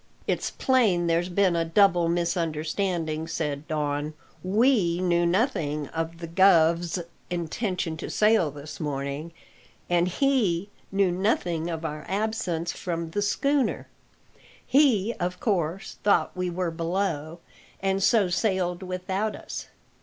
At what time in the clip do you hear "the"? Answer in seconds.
6.17-6.27, 13.11-13.21